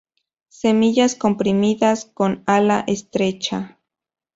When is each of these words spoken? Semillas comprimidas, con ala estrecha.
Semillas 0.49 1.13
comprimidas, 1.13 2.05
con 2.05 2.41
ala 2.47 2.83
estrecha. 2.87 3.77